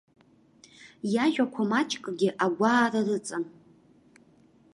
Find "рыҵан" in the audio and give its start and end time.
3.07-3.43